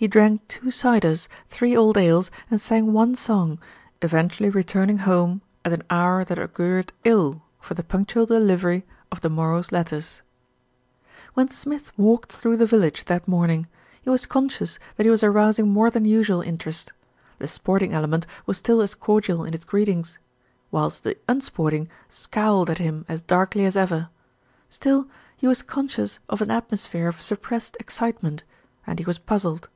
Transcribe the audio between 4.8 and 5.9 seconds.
home at an